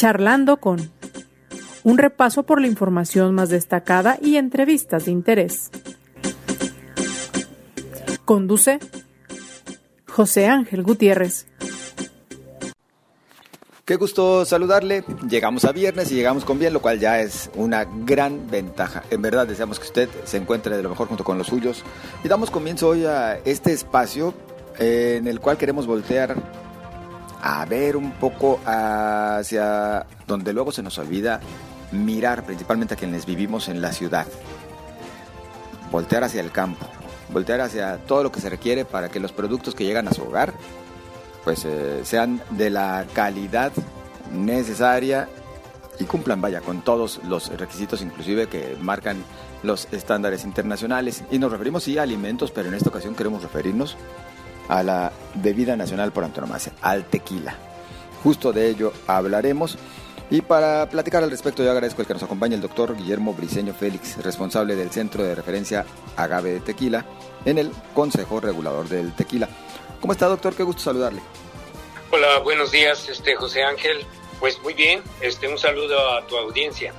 [0.00, 0.90] Charlando con
[1.84, 5.70] un repaso por la información más destacada y entrevistas de interés.
[8.24, 8.78] Conduce
[10.08, 11.48] José Ángel Gutiérrez.
[13.84, 15.04] Qué gusto saludarle.
[15.28, 19.02] Llegamos a viernes y llegamos con bien, lo cual ya es una gran ventaja.
[19.10, 21.84] En verdad deseamos que usted se encuentre de lo mejor junto con los suyos.
[22.24, 24.32] Y damos comienzo hoy a este espacio
[24.78, 26.36] eh, en el cual queremos voltear
[27.42, 31.40] a ver un poco hacia donde luego se nos olvida
[31.92, 34.26] mirar principalmente a quienes vivimos en la ciudad.
[35.90, 36.86] Voltear hacia el campo,
[37.32, 40.22] voltear hacia todo lo que se requiere para que los productos que llegan a su
[40.22, 40.52] hogar
[41.44, 43.72] pues eh, sean de la calidad
[44.32, 45.28] necesaria
[45.98, 49.22] y cumplan, vaya, con todos los requisitos inclusive que marcan
[49.62, 51.24] los estándares internacionales.
[51.30, 53.96] Y nos referimos sí a alimentos, pero en esta ocasión queremos referirnos
[54.70, 57.56] a la bebida nacional por antonomasia, al tequila.
[58.22, 59.76] Justo de ello hablaremos.
[60.30, 63.74] Y para platicar al respecto, yo agradezco el que nos acompañe el doctor Guillermo Briceño
[63.74, 65.84] Félix, responsable del Centro de Referencia
[66.16, 67.04] Agave de Tequila
[67.44, 69.48] en el Consejo Regulador del Tequila.
[70.00, 70.54] ¿Cómo está, doctor?
[70.54, 71.20] Qué gusto saludarle.
[72.12, 74.06] Hola, buenos días, este José Ángel.
[74.38, 76.94] Pues muy bien, este un saludo a tu audiencia.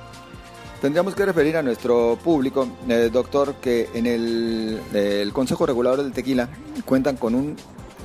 [0.82, 6.48] Tendríamos que referir a nuestro público, eh, doctor, que en el, Consejo Regulador del Tequila
[6.84, 7.54] cuentan con un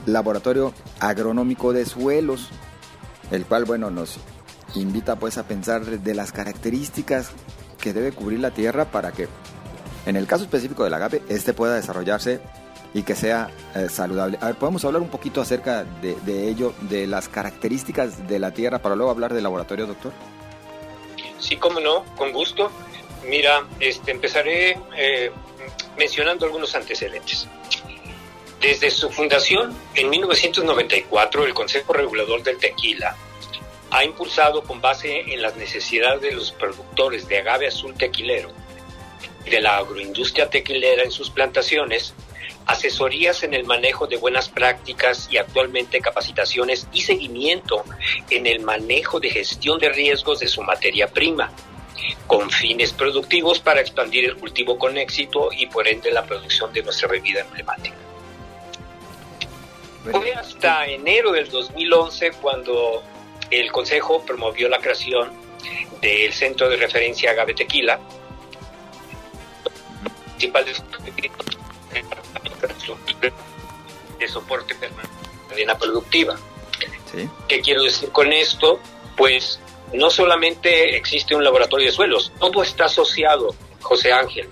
[0.06, 2.50] laboratorio agronómico de suelos,
[3.32, 4.20] el cual, bueno, nos
[4.76, 7.32] invita pues a pensar de las características
[7.80, 9.28] que debe cubrir la tierra para que,
[10.06, 12.42] en el caso específico del agape, este pueda desarrollarse
[12.94, 14.38] y que sea eh, saludable.
[14.40, 18.84] A ver, ¿podemos hablar un poquito acerca de, ello, de las características de la tierra,
[18.84, 20.12] para luego hablar del laboratorio, doctor?
[21.48, 22.70] Sí, cómo no, con gusto.
[23.24, 25.32] Mira, este, empezaré eh,
[25.98, 27.48] mencionando algunos antecedentes.
[28.60, 33.16] Desde su fundación en 1994, el Consejo Regulador del Tequila
[33.92, 38.52] ha impulsado con base en las necesidades de los productores de agave azul tequilero
[39.46, 42.14] y de la agroindustria tequilera en sus plantaciones
[42.68, 47.84] asesorías en el manejo de buenas prácticas y actualmente capacitaciones y seguimiento
[48.30, 51.52] en el manejo de gestión de riesgos de su materia prima,
[52.28, 56.84] con fines productivos para expandir el cultivo con éxito y por ende la producción de
[56.84, 57.96] nuestra bebida emblemática.
[60.12, 63.04] Fue hasta enero del 2011 cuando
[63.50, 65.32] el Consejo promovió la creación
[66.02, 68.00] del Centro de Referencia Agave Tequila,
[70.38, 70.74] principal de
[74.20, 76.38] de soporte permanente de cadena productiva.
[77.48, 78.80] ¿Qué quiero decir con esto?
[79.16, 79.60] Pues
[79.94, 84.50] no solamente existe un laboratorio de suelos, todo está asociado, José Ángel,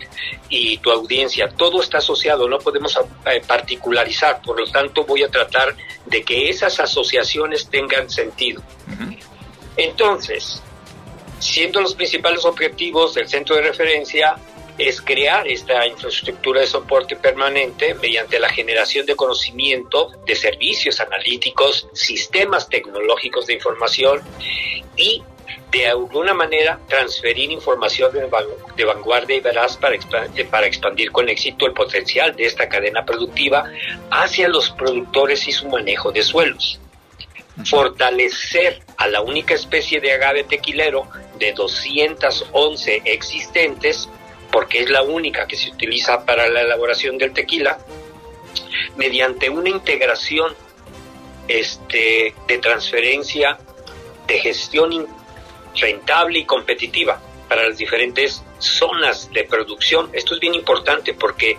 [0.50, 5.30] y tu audiencia, todo está asociado, no podemos eh, particularizar, por lo tanto voy a
[5.30, 5.76] tratar
[6.06, 8.62] de que esas asociaciones tengan sentido.
[9.76, 10.62] Entonces,
[11.40, 14.38] siendo los principales objetivos del centro de referencia
[14.78, 21.88] es crear esta infraestructura de soporte permanente mediante la generación de conocimiento, de servicios analíticos,
[21.94, 24.22] sistemas tecnológicos de información
[24.98, 25.24] y
[25.72, 29.98] de alguna manera transferir información de, vanguardia y veraz para,
[30.50, 33.70] para expandir con éxito el potencial de esta cadena productiva
[34.10, 36.80] hacia los productores y su manejo de suelos.
[37.66, 41.08] Fortalecer a la única especie de agave tequilero
[41.40, 44.10] de 211 existentes
[44.52, 47.78] porque es la única que se utiliza para la elaboración del tequila,
[48.96, 50.54] mediante una integración
[51.48, 53.58] este, de transferencia
[54.28, 55.08] de gestión
[55.76, 60.10] rentable y competitiva para las diferentes zonas de producción.
[60.14, 61.58] Esto es bien importante porque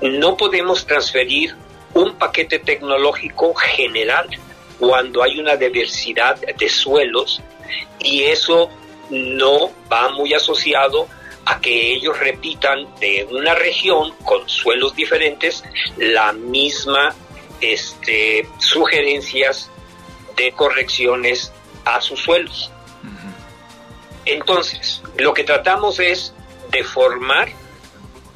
[0.00, 1.54] no podemos transferir
[1.94, 4.28] un paquete tecnológico general
[4.78, 7.42] cuando hay una diversidad de suelos
[7.98, 8.70] y eso
[9.10, 11.08] no va muy asociado
[11.46, 15.62] a que ellos repitan de una región con suelos diferentes
[15.96, 17.14] la misma
[17.60, 19.70] este, sugerencias
[20.36, 21.52] de correcciones
[21.84, 22.70] a sus suelos.
[24.24, 26.34] Entonces, lo que tratamos es
[26.70, 27.48] de formar,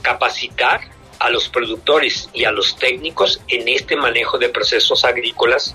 [0.03, 0.81] capacitar
[1.19, 5.75] a los productores y a los técnicos en este manejo de procesos agrícolas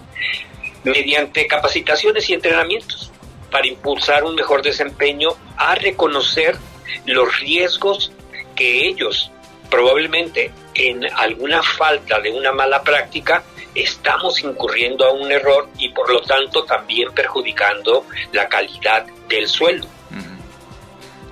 [0.86, 3.12] mediante capacitaciones y entrenamientos
[3.52, 6.58] para impulsar un mejor desempeño, a reconocer
[7.06, 8.12] los riesgos
[8.56, 9.32] que ellos
[9.70, 13.44] probablemente en alguna falta de una mala práctica
[13.74, 19.86] estamos incurriendo a un error y por lo tanto también perjudicando la calidad del suelo.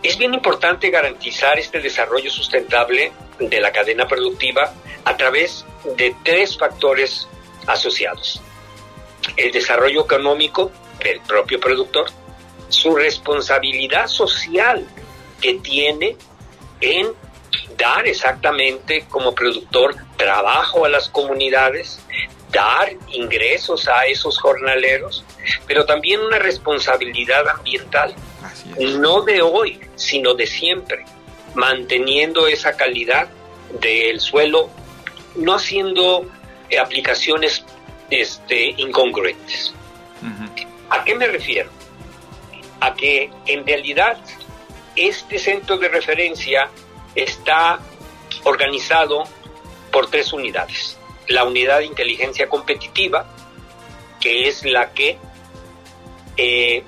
[0.01, 4.73] Es bien importante garantizar este desarrollo sustentable de la cadena productiva
[5.05, 5.65] a través
[5.95, 7.27] de tres factores
[7.67, 8.41] asociados.
[9.37, 10.71] El desarrollo económico
[11.01, 12.07] del propio productor,
[12.67, 14.85] su responsabilidad social
[15.43, 16.15] que tiene
[16.79, 17.11] en
[17.77, 21.99] dar exactamente como productor trabajo a las comunidades,
[22.49, 25.25] dar ingresos a esos jornaleros,
[25.67, 28.15] pero también una responsabilidad ambiental,
[28.79, 31.03] no de hoy, sino de siempre,
[31.55, 33.27] manteniendo esa calidad
[33.81, 34.69] del suelo,
[35.35, 36.25] no haciendo
[36.69, 37.65] eh, aplicaciones
[38.09, 39.73] este, incongruentes.
[40.89, 41.69] ¿A qué me refiero?
[42.79, 44.17] A que en realidad
[44.95, 46.69] este centro de referencia
[47.15, 47.79] está
[48.43, 49.23] organizado
[49.91, 50.97] por tres unidades.
[51.27, 53.25] La unidad de inteligencia competitiva,
[54.19, 55.17] que es la que
[56.37, 56.83] eh,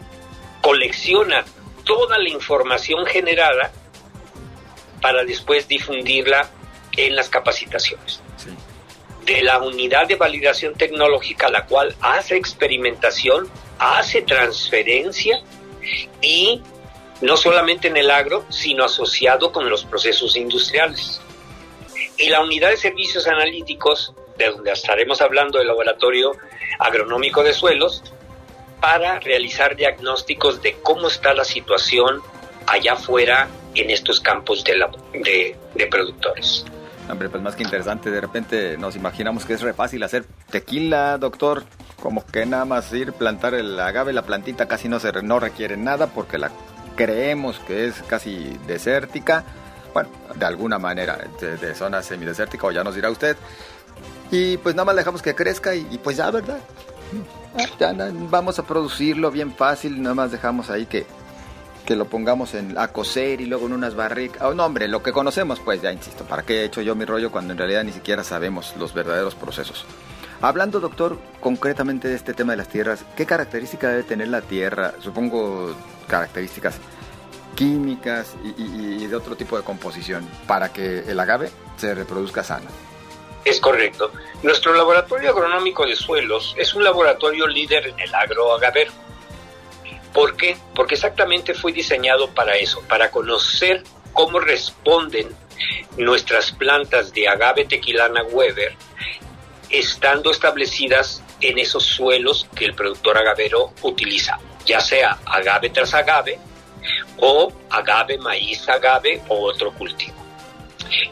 [0.61, 1.45] colecciona
[1.83, 3.71] toda la información generada
[5.01, 6.49] para después difundirla
[6.97, 8.21] en las capacitaciones.
[9.23, 13.49] De la unidad de validación tecnológica, la cual hace experimentación,
[13.79, 15.41] hace transferencia
[16.21, 16.61] y
[17.21, 21.21] no solamente en el agro, sino asociado con los procesos industriales.
[22.17, 26.31] Y la unidad de servicios analíticos, de donde estaremos hablando del laboratorio
[26.79, 28.03] agronómico de suelos,
[28.81, 32.21] para realizar diagnósticos de cómo está la situación
[32.67, 36.65] allá afuera en estos campos de, de, productores.
[37.09, 41.17] Hombre, pues más que interesante, de repente nos imaginamos que es re fácil hacer tequila,
[41.17, 41.63] doctor,
[42.01, 45.77] como que nada más ir plantar el agave, la plantita casi no se no requiere
[45.77, 46.51] nada porque la
[46.95, 49.43] creemos que es casi desértica,
[49.93, 53.37] bueno, de alguna manera, de, zona semidesértica, o ya nos dirá usted.
[54.31, 56.59] Y pues nada más dejamos que crezca y, pues ya, ¿verdad?
[57.79, 57.93] Ya
[58.29, 61.05] vamos a producirlo bien fácil, nada más dejamos ahí que,
[61.85, 64.41] que lo pongamos en, a cocer y luego en unas barricas.
[64.41, 67.05] Oh, no, hombre, lo que conocemos, pues ya insisto, ¿para qué he hecho yo mi
[67.05, 69.85] rollo cuando en realidad ni siquiera sabemos los verdaderos procesos?
[70.41, 74.93] Hablando, doctor, concretamente de este tema de las tierras, ¿qué característica debe tener la tierra?
[75.01, 75.75] Supongo
[76.07, 76.79] características
[77.55, 82.67] químicas y, de otro tipo de composición para que el agave se reproduzca sano.
[83.45, 84.11] Es correcto.
[84.43, 88.91] Nuestro laboratorio agronómico de suelos es un laboratorio líder en el agroagavero.
[90.13, 90.57] ¿Por qué?
[90.73, 93.83] Porque exactamente fue diseñado para eso, para conocer
[94.13, 95.29] cómo responden
[95.97, 98.75] nuestras plantas de agave tequilana Weber
[99.77, 106.39] estando establecidas en esos suelos que el productor agavero utiliza, ya sea agave tras agave
[107.17, 110.15] o agave, maíz, agave o otro cultivo.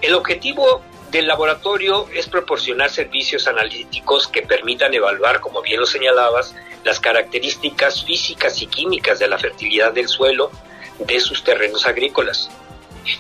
[0.02, 0.82] El objetivo
[1.12, 8.04] del laboratorio es proporcionar servicios analíticos que permitan evaluar, como bien lo señalabas, las características
[8.04, 10.52] físicas y químicas de la fertilidad del suelo
[11.00, 12.50] de sus terrenos agrícolas,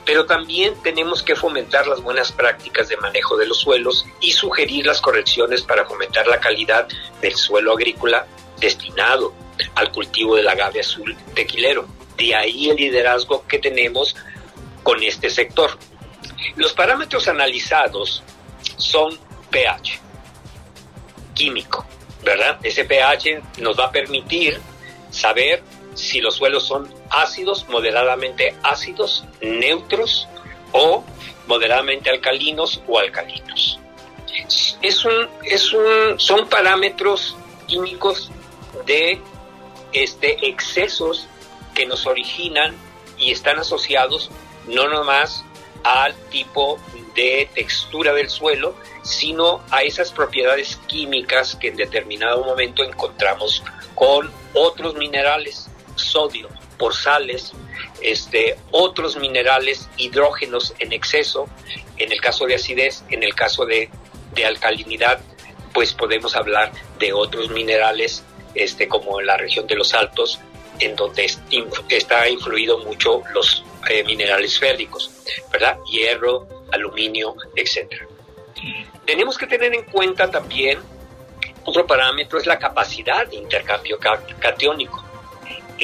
[0.05, 4.85] pero también tenemos que fomentar las buenas prácticas de manejo de los suelos y sugerir
[4.85, 6.87] las correcciones para fomentar la calidad
[7.21, 8.25] del suelo agrícola
[8.59, 9.33] destinado
[9.75, 11.85] al cultivo del agave azul tequilero.
[12.17, 14.15] De ahí el liderazgo que tenemos
[14.83, 15.77] con este sector.
[16.55, 18.23] Los parámetros analizados
[18.77, 19.17] son
[19.49, 19.99] pH
[21.33, 21.85] químico,
[22.23, 22.59] ¿verdad?
[22.63, 24.59] Ese pH nos va a permitir
[25.09, 25.63] saber
[25.95, 30.27] si los suelos son ácidos, moderadamente ácidos, neutros
[30.71, 31.03] o
[31.47, 33.79] moderadamente alcalinos o alcalinos.
[34.81, 37.35] Es un, es un, son parámetros
[37.67, 38.31] químicos
[38.85, 39.21] de
[39.91, 41.27] este, excesos
[41.75, 42.75] que nos originan
[43.17, 44.31] y están asociados
[44.67, 45.43] no nomás
[45.83, 46.79] al tipo
[47.15, 53.61] de textura del suelo, sino a esas propiedades químicas que en determinado momento encontramos
[53.93, 55.62] con otros minerales
[55.95, 57.53] sodio por sales,
[58.01, 61.47] este, otros minerales, hidrógenos en exceso,
[61.97, 63.89] en el caso de acidez, en el caso de,
[64.45, 65.19] alcalinidad,
[65.73, 68.23] pues podemos hablar de otros minerales,
[68.55, 70.39] este, como en la región de los altos,
[70.79, 71.31] en donde
[71.89, 75.11] está influido mucho los eh, minerales férricos,
[75.51, 75.77] ¿verdad?
[75.89, 78.07] Hierro, aluminio, etcétera.
[79.05, 80.79] Tenemos que tener en cuenta también
[81.65, 83.97] otro parámetro es la capacidad de intercambio
[84.39, 85.02] catiónico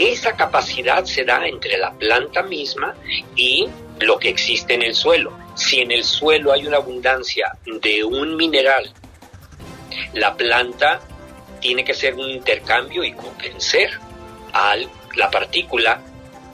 [0.07, 2.95] esa capacidad se da entre la planta misma
[3.35, 3.67] y
[3.99, 5.37] lo que existe en el suelo.
[5.55, 8.91] Si en el suelo hay una abundancia de un mineral,
[10.13, 11.01] la planta
[11.59, 13.91] tiene que hacer un intercambio y convencer
[14.53, 14.75] a
[15.15, 16.01] la partícula,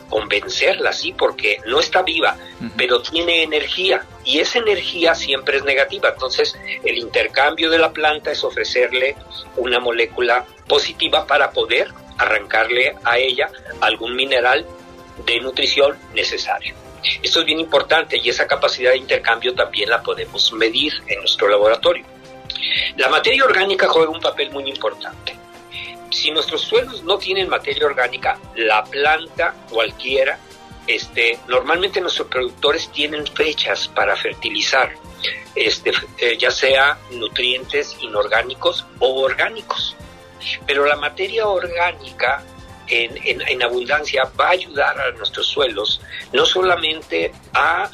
[0.10, 2.38] convencerla, sí, porque no está viva,
[2.78, 6.10] pero tiene energía y esa energía siempre es negativa.
[6.10, 9.16] Entonces, el intercambio de la planta es ofrecerle
[9.58, 13.50] una molécula positiva para poder arrancarle a ella
[13.82, 14.66] algún mineral
[15.26, 16.76] de nutrición necesario.
[17.22, 21.48] Esto es bien importante y esa capacidad de intercambio también la podemos medir en nuestro
[21.48, 22.06] laboratorio.
[22.98, 25.38] La materia orgánica juega un papel muy importante.
[26.12, 30.40] si nuestros suelos no tienen materia orgánica, la planta cualquiera,
[30.88, 34.94] este, normalmente nuestros productores tienen fechas para fertilizar,
[35.56, 39.98] este, eh, ya sea nutrientes inorgánicos o orgánicos.
[40.66, 42.44] Pero la materia orgánica
[42.88, 46.02] en, en, abundancia va a ayudar a nuestros suelos
[46.34, 47.90] no solamente a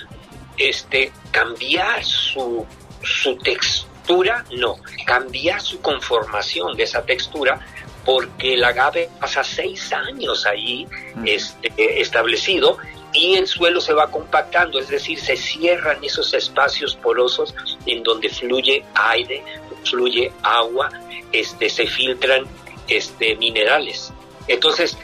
[0.58, 2.66] este, cambiar su,
[3.02, 7.60] su textura, no, cambiar su conformación de esa textura
[8.06, 10.88] porque el agave pasa seis años ahí
[11.26, 12.78] este, establecido
[13.14, 17.54] y el suelo se va compactando, es decir, se cierran esos espacios porosos
[17.86, 19.44] en donde fluye aire,
[19.84, 20.90] fluye agua,
[21.32, 22.46] este, se filtran
[22.88, 24.14] este, minerales.
[24.48, 24.98] Entonces,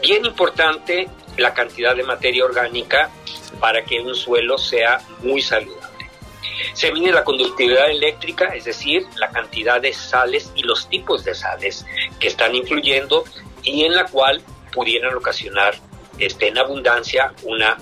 [0.00, 3.10] bien importante la cantidad de materia orgánica
[3.60, 5.80] para que un suelo sea muy saludable.
[6.74, 11.34] Se mide la conductividad eléctrica, es decir, la cantidad de sales y los tipos de
[11.34, 11.86] sales
[12.18, 13.24] que están influyendo
[13.62, 15.74] y en la cual pudieran ocasionar
[16.18, 17.78] este, en abundancia una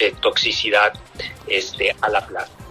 [0.00, 0.92] eh, toxicidad
[1.46, 2.61] este, a la planta.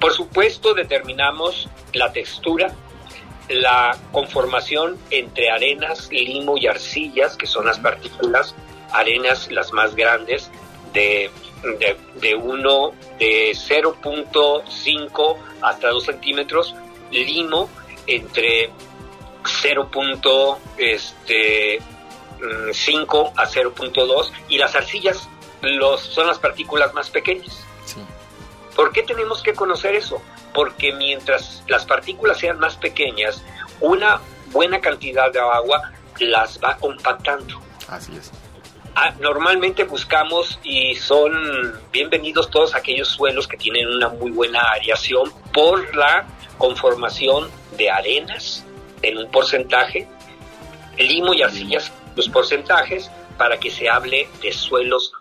[0.00, 2.74] Por supuesto, determinamos la textura,
[3.48, 8.54] la conformación entre arenas, limo y arcillas, que son las partículas,
[8.92, 10.50] arenas las más grandes,
[10.92, 11.30] de
[11.62, 16.74] de, de uno de 0.5 hasta 2 centímetros,
[17.10, 17.68] limo
[18.06, 18.70] entre
[19.44, 21.80] 0.5 este,
[22.40, 22.70] mm,
[23.36, 25.28] a 0.2 y las arcillas
[25.62, 27.66] los, son las partículas más pequeñas.
[28.80, 30.22] ¿Por qué tenemos que conocer eso?
[30.54, 33.44] Porque mientras las partículas sean más pequeñas,
[33.78, 34.22] una
[34.52, 37.60] buena cantidad de agua las va compactando.
[37.88, 38.30] Así es.
[38.94, 41.30] Ah, normalmente buscamos y son
[41.92, 48.64] bienvenidos todos aquellos suelos que tienen una muy buena aireación por la conformación de arenas
[49.02, 50.08] en un porcentaje,
[50.96, 55.12] limo y arcillas los porcentajes para que se hable de suelos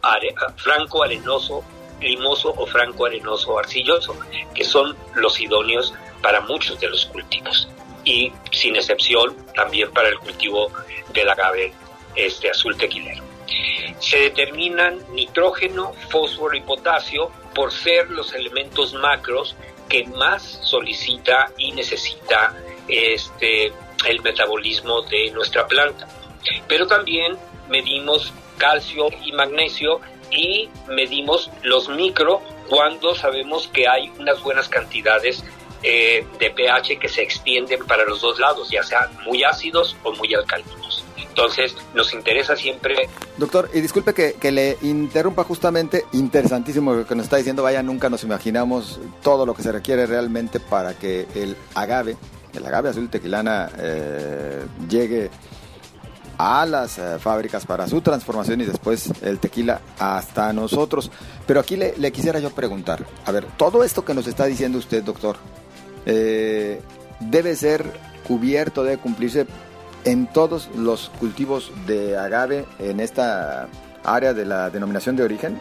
[0.00, 1.64] franco-limosos, franco-arenoso,
[2.00, 4.16] limoso o franco-arenoso arcilloso,
[4.54, 7.68] que son los idóneos para muchos de los cultivos
[8.04, 10.70] y sin excepción también para el cultivo
[11.12, 11.72] del agave
[12.14, 13.22] este azul tequilero.
[13.98, 19.56] Se determinan nitrógeno, fósforo y potasio por ser los elementos macros
[19.88, 22.54] que más solicita y necesita
[22.86, 23.72] este,
[24.06, 26.06] el metabolismo de nuestra planta.
[26.68, 27.36] Pero también
[27.68, 30.00] medimos calcio y magnesio
[30.30, 35.42] y medimos los micro cuando sabemos que hay unas buenas cantidades
[35.82, 40.12] eh, de pH que se extienden para los dos lados, ya sean muy ácidos o
[40.12, 41.04] muy alcalinos.
[41.16, 43.08] Entonces, nos interesa siempre...
[43.36, 48.08] Doctor, y disculpe que, le interrumpa justamente, interesantísimo lo que nos está diciendo, vaya, nunca
[48.10, 52.16] nos imaginamos todo lo que se requiere realmente para que el agave,
[52.54, 55.30] el agave azul tequilana, eh, llegue
[56.38, 61.10] a las eh, fábricas para su transformación y después el tequila hasta nosotros.
[61.46, 65.02] Pero aquí le, quisiera yo preguntar, a ver, todo esto que nos está diciendo usted,
[65.02, 65.36] doctor,
[66.06, 66.80] eh,
[67.20, 67.84] debe ser
[68.26, 69.46] cubierto, debe cumplirse
[70.04, 73.68] en todos los cultivos de agave en esta
[74.04, 75.60] área de la denominación de origen?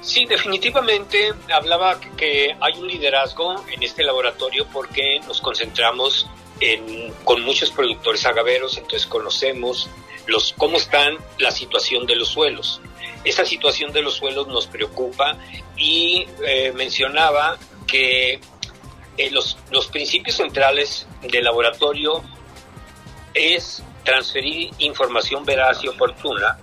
[0.00, 6.26] Sí, definitivamente hablaba que hay un liderazgo en este laboratorio porque nos concentramos
[6.60, 9.88] en, con muchos productores agaveros, entonces conocemos
[10.26, 12.80] los, cómo están la situación de los suelos.
[13.24, 15.36] Esa situación de los suelos nos preocupa
[15.76, 18.40] y eh, mencionaba que
[19.16, 22.22] eh, los, los principios centrales del laboratorio
[23.34, 26.58] es transferir información veraz y oportuna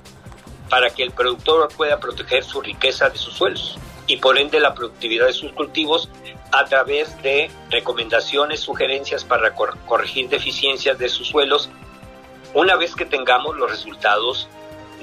[0.70, 4.74] para que el productor pueda proteger su riqueza de sus suelos y por ende la
[4.74, 6.10] productividad de sus cultivos
[6.52, 11.70] a través de recomendaciones, sugerencias para corregir deficiencias de sus suelos
[12.54, 14.48] una vez que tengamos los resultados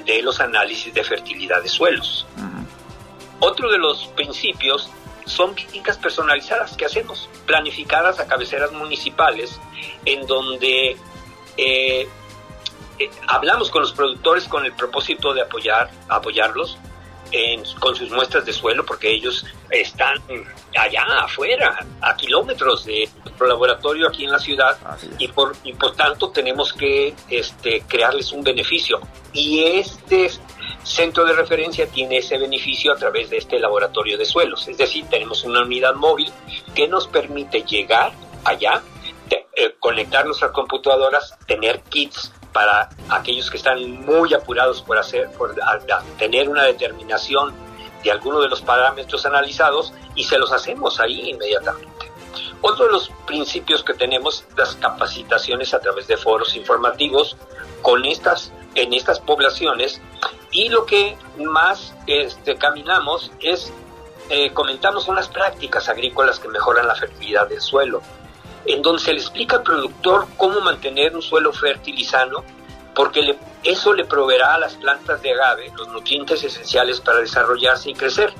[0.05, 2.25] de los análisis de fertilidad de suelos.
[3.39, 4.89] Otro de los principios
[5.25, 9.59] son clínicas personalizadas que hacemos, planificadas a cabeceras municipales,
[10.05, 10.97] en donde
[11.57, 12.07] eh,
[12.99, 16.77] eh, hablamos con los productores con el propósito de apoyar, apoyarlos
[17.79, 20.17] con sus muestras de suelo, porque ellos están
[20.77, 24.77] allá afuera, a kilómetros de nuestro laboratorio aquí en la ciudad,
[25.17, 28.99] y por, y por tanto tenemos que este, crearles un beneficio.
[29.33, 30.29] Y este
[30.83, 34.67] centro de referencia tiene ese beneficio a través de este laboratorio de suelos.
[34.67, 36.31] Es decir, tenemos una unidad móvil
[36.73, 38.13] que nos permite llegar
[38.43, 38.81] allá,
[39.29, 45.53] eh, conectar nuestras computadoras, tener kits para aquellos que están muy apurados por hacer, por
[46.17, 47.53] tener una determinación
[48.01, 52.09] de alguno de los parámetros analizados y se los hacemos ahí inmediatamente.
[52.61, 57.35] Otro de los principios que tenemos, las capacitaciones a través de foros informativos
[57.81, 60.01] con estas, en estas poblaciones
[60.49, 63.73] y lo que más este, caminamos es,
[64.29, 68.01] eh, comentamos unas prácticas agrícolas que mejoran la fertilidad del suelo,
[68.65, 72.43] en donde se le explica al productor cómo mantener un suelo fértil y sano,
[72.93, 77.93] porque eso le proveerá a las plantas de agave los nutrientes esenciales para desarrollarse y
[77.93, 78.33] crecer.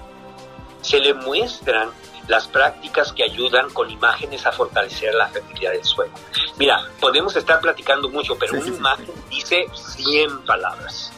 [0.82, 1.90] Se le muestran
[2.28, 6.14] las prácticas que ayudan con imágenes a fortalecer la fertilidad del suelo.
[6.58, 11.12] Mira, podemos estar platicando mucho, pero una imagen dice 100 palabras.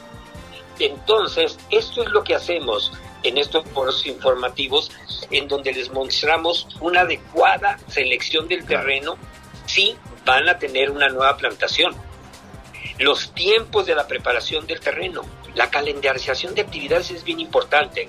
[0.79, 2.91] Entonces, esto es lo que hacemos
[3.27, 4.91] en estos foros informativos,
[5.31, 9.17] en donde les mostramos una adecuada selección del terreno
[9.65, 11.95] si van a tener una nueva plantación.
[12.99, 15.21] Los tiempos de la preparación del terreno,
[15.55, 18.07] la calendarización de actividades es bien importante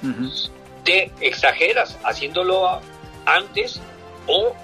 [0.88, 2.80] te exageras haciéndolo
[3.26, 3.78] antes
[4.26, 4.54] o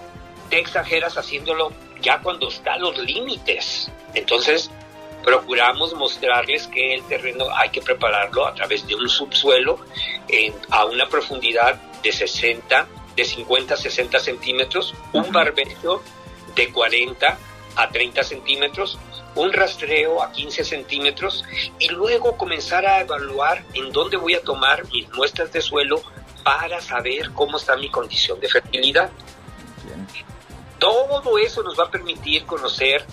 [0.49, 1.70] te exageras haciéndolo
[2.00, 3.90] ya cuando está los límites.
[4.14, 4.70] Entonces,
[5.24, 9.78] procuramos mostrarles que el terreno hay que prepararlo a través de un subsuelo
[10.70, 16.02] a una profundidad de 60, de 50 a 60 centímetros, un barbecho
[16.54, 17.38] de 40
[17.76, 18.98] a 30 centímetros,
[19.34, 21.44] un rastreo a 15 centímetros
[21.78, 26.02] y luego comenzar a evaluar en dónde voy a tomar mis muestras de suelo
[26.44, 29.10] para saber cómo está mi condición de fertilidad.
[30.78, 33.06] Todo eso nos va a permitir conocer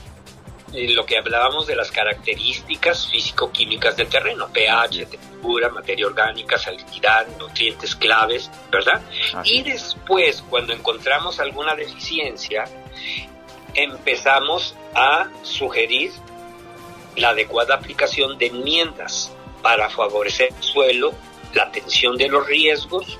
[0.73, 7.27] eh, lo que hablábamos de las características físico-químicas del terreno, pH, temperatura, materia orgánica, salinidad,
[7.37, 9.01] nutrientes claves, ¿verdad?
[9.43, 12.65] Y después, cuando encontramos alguna deficiencia,
[13.73, 16.11] empezamos a sugerir
[17.15, 21.13] la adecuada aplicación de enmiendas para favorecer el suelo,
[21.53, 23.17] la atención de los riesgos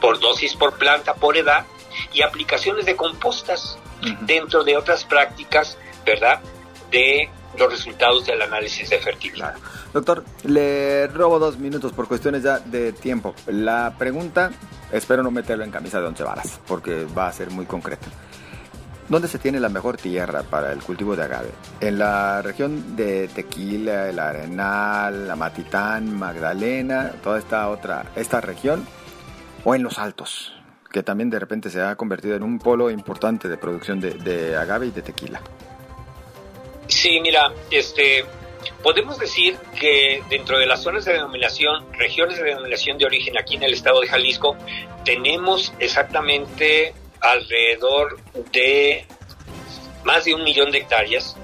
[0.00, 1.66] por dosis por planta, por edad
[2.12, 3.78] y aplicaciones de compostas
[4.22, 6.40] dentro de otras prácticas, ¿verdad?
[6.90, 7.28] De
[7.58, 9.54] los resultados del análisis de fertilidad.
[9.92, 13.34] Doctor, le robo dos minutos por cuestiones ya de tiempo.
[13.46, 14.50] La pregunta,
[14.92, 18.06] espero no meterlo en camisa de once varas, porque va a ser muy concreta.
[19.08, 21.50] ¿Dónde se tiene la mejor tierra para el cultivo de agave?
[21.80, 28.86] ¿En la región de Tequila, el Arenal, la Matitán, Magdalena, toda esta otra, esta región?
[29.64, 30.54] ¿O en los Altos,
[30.92, 34.86] que también de repente se ha convertido en un polo importante de producción de, agave
[34.86, 35.40] y de tequila?
[36.88, 38.24] Sí, mira, este,
[38.82, 43.54] podemos decir que dentro de las zonas de denominación, regiones de denominación de origen aquí
[43.54, 44.56] en el estado de Jalisco,
[45.04, 48.18] tenemos exactamente alrededor
[48.52, 49.06] de
[50.04, 51.36] más de un millón de hectáreas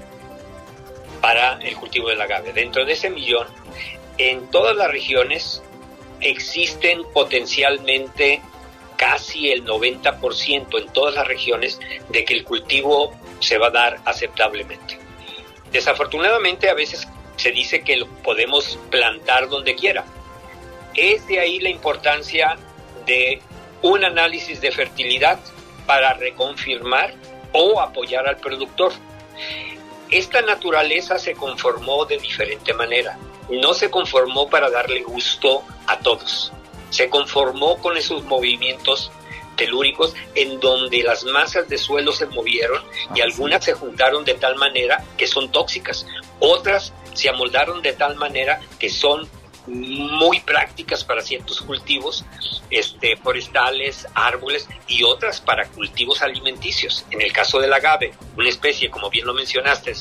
[1.21, 2.51] para el cultivo del agave.
[2.51, 3.47] Dentro de ese millón,
[4.17, 5.63] en todas las regiones
[6.19, 8.41] existen potencialmente
[8.97, 11.79] casi el 90% en todas las regiones
[12.09, 14.99] de que el cultivo se va a dar aceptablemente.
[15.71, 20.03] Desafortunadamente a veces se dice que podemos plantar donde quiera.
[20.93, 22.57] Es de ahí la importancia
[23.05, 23.41] de
[23.83, 25.39] un análisis de fertilidad
[25.85, 27.13] para reconfirmar
[27.53, 28.91] o apoyar al productor.
[30.09, 33.17] Esta naturaleza se conformó de diferente manera.
[33.49, 36.51] No se conformó para darle gusto a todos.
[36.89, 39.11] Se conformó con esos movimientos
[39.57, 42.81] telúricos en donde las masas de suelo se movieron
[43.13, 46.05] y algunas se juntaron de tal manera que son tóxicas.
[46.39, 49.27] Otras se amoldaron de tal manera que son
[49.67, 52.23] muy prácticas para ciertos cultivos
[52.69, 57.05] este, forestales, árboles y otras para cultivos alimenticios.
[57.11, 59.93] En el caso del agave, una especie, como bien lo mencionaste,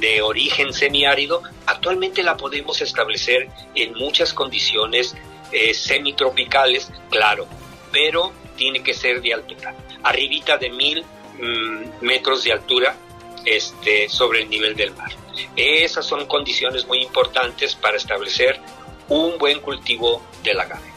[0.00, 5.14] de origen semiárido, actualmente la podemos establecer en muchas condiciones
[5.54, 7.46] eh, semitropicales, claro,
[7.92, 11.04] pero tiene que ser de altura, arribita de mil
[11.38, 12.96] mm, metros de altura
[13.44, 15.12] este, sobre el nivel del mar.
[15.54, 18.60] Esas son condiciones muy importantes para establecer
[19.08, 20.88] un buen cultivo del agave.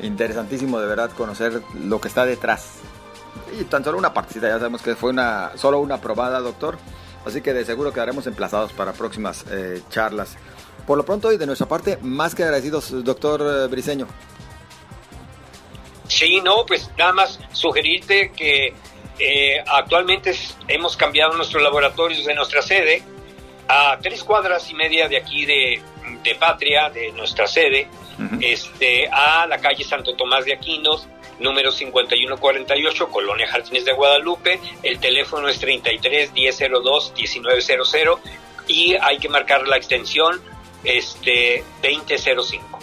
[0.00, 2.74] Interesantísimo de verdad conocer lo que está detrás.
[3.58, 6.78] Y tan solo una partecita, ya sabemos que fue una solo una probada, doctor.
[7.26, 10.36] Así que de seguro quedaremos emplazados para próximas eh, charlas.
[10.86, 14.06] Por lo pronto y de nuestra parte, más que agradecidos, doctor eh, Briseño.
[16.08, 18.74] Sí, no, pues nada más sugerirte que
[19.18, 20.34] eh, actualmente
[20.68, 23.02] hemos cambiado nuestros laboratorios de nuestra sede
[23.68, 25.80] a tres cuadras y media de aquí de,
[26.22, 27.88] de Patria, de nuestra sede,
[28.40, 34.60] este, a la calle Santo Tomás de Aquinos, número 5148, Colonia Jardines de Guadalupe.
[34.82, 38.20] El teléfono es 33 1002 1900
[38.68, 40.40] y hay que marcar la extensión
[40.84, 42.78] este 2005.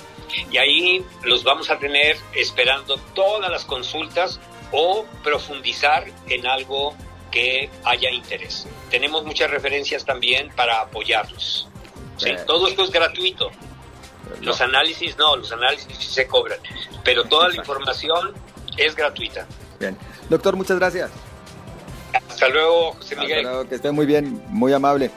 [0.51, 4.39] Y ahí los vamos a tener esperando todas las consultas
[4.71, 6.93] o profundizar en algo
[7.31, 8.67] que haya interés.
[8.89, 11.67] Tenemos muchas referencias también para apoyarlos.
[12.45, 13.49] Todo esto es gratuito.
[14.41, 16.59] Los análisis no, los análisis sí se cobran,
[17.03, 18.33] pero toda la información
[18.77, 19.47] es gratuita.
[19.79, 19.97] Bien.
[20.29, 21.09] Doctor, muchas gracias.
[22.29, 23.47] Hasta luego, José Miguel.
[23.67, 25.11] que esté muy bien, muy amable.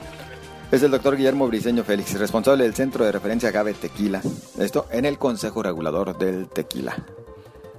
[0.73, 4.23] Es el doctor Guillermo Briceño Félix, responsable del Centro de Referencia Agave Tequila.
[4.57, 6.95] Esto en el Consejo Regulador del Tequila.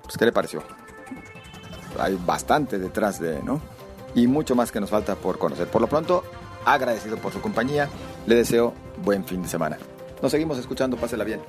[0.05, 0.63] Pues, ¿qué le pareció?
[1.99, 3.61] Hay bastante detrás de, ¿no?
[4.15, 5.67] Y mucho más que nos falta por conocer.
[5.67, 6.23] Por lo pronto,
[6.65, 7.89] agradecido por su compañía.
[8.29, 9.77] Le deseo buen fin de semana.
[10.23, 10.97] Nos seguimos escuchando.
[10.97, 11.41] Pásela bien.